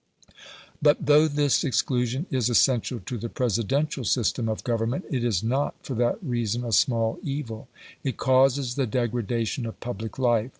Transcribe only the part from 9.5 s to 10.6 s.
of public life.